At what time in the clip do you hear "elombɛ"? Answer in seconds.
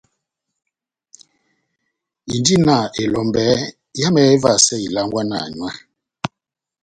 3.01-3.43